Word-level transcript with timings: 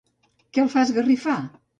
Què 0.57 0.63
el 0.63 0.71
fa 0.75 0.85
esgarrifar? 0.87 1.35